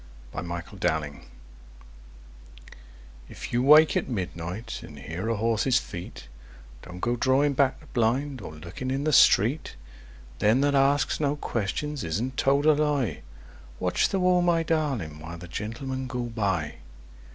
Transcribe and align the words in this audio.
A 0.33 0.41
SMUGGLERS' 0.43 0.81
SONG 0.83 1.21
If 3.29 3.53
you 3.53 3.61
wake 3.61 3.95
at 3.95 4.09
midnight, 4.09 4.81
and 4.81 4.97
hear 4.97 5.29
a 5.29 5.35
horse's 5.35 5.77
feet, 5.77 6.27
Don't 6.81 6.99
go 7.01 7.15
drawing 7.15 7.53
back 7.53 7.79
the 7.79 7.85
blind, 7.85 8.41
or 8.41 8.51
looking 8.51 8.89
in 8.89 9.03
the 9.03 9.13
street, 9.13 9.75
Them 10.39 10.61
that 10.61 10.73
ask 10.73 11.19
no 11.19 11.35
questions 11.35 12.03
isn't 12.03 12.35
told 12.35 12.65
a 12.65 12.73
lie. 12.73 13.21
Watch 13.79 14.09
the 14.09 14.19
wall, 14.19 14.41
my 14.41 14.63
darling, 14.63 15.19
while 15.19 15.37
the 15.37 15.47
Gentlemen 15.47 16.07
go 16.07 16.23
by! 16.23 16.77